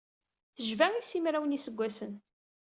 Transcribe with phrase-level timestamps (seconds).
[0.55, 2.13] Tejba i simraw n yiseggasen.